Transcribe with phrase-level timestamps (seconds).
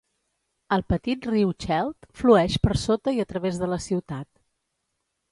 [0.75, 4.27] El petit riu Chelt flueix per sota i a través de la ciutat.